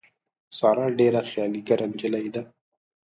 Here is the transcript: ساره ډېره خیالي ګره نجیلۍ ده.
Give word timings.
ساره 0.57 0.85
ډېره 0.99 1.21
خیالي 1.29 1.61
ګره 1.67 1.85
نجیلۍ 1.91 2.27
ده. 2.33 2.41